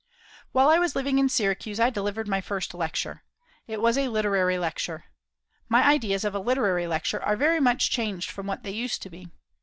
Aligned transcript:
While 0.51 0.67
I 0.69 0.79
was 0.79 0.95
living 0.95 1.19
in 1.19 1.29
Syracuse 1.29 1.79
I 1.79 1.91
delivered 1.91 2.27
my 2.27 2.41
first 2.41 2.73
lecture. 2.73 3.23
It 3.67 3.79
was 3.79 3.99
a 3.99 4.07
literary 4.07 4.57
lecture. 4.57 5.03
My 5.69 5.83
ideas 5.83 6.25
of 6.25 6.33
a 6.33 6.39
literary 6.39 6.87
lecture 6.87 7.21
are 7.21 7.35
very 7.37 7.59
much 7.59 7.91
changed 7.91 8.31
from 8.31 8.47
what 8.47 8.63
they 8.63 8.71
used 8.71 9.03
to 9.03 9.11
be. 9.11 9.29